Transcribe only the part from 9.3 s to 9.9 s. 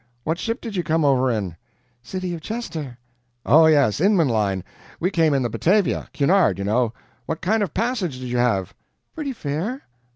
fair."